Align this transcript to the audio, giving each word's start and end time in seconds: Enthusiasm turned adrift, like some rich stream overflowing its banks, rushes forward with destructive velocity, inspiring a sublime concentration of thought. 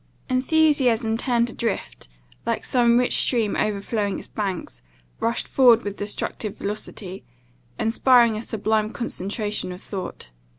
Enthusiasm 0.31 1.15
turned 1.15 1.47
adrift, 1.51 2.07
like 2.43 2.65
some 2.65 2.97
rich 2.97 3.15
stream 3.17 3.55
overflowing 3.55 4.17
its 4.17 4.27
banks, 4.27 4.81
rushes 5.19 5.47
forward 5.47 5.83
with 5.83 5.99
destructive 5.99 6.57
velocity, 6.57 7.23
inspiring 7.77 8.35
a 8.35 8.41
sublime 8.41 8.89
concentration 8.89 9.71
of 9.71 9.79
thought. 9.79 10.29